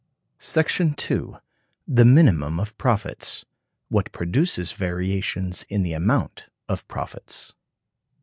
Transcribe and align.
The 0.49 1.39
Minimum 2.05 2.59
of 2.59 2.75
Profits; 2.79 3.45
what 3.89 4.11
produces 4.11 4.71
Variations 4.71 5.61
in 5.69 5.83
the 5.83 5.93
Amount 5.93 6.47
of 6.67 6.87
Profits. 6.87 7.53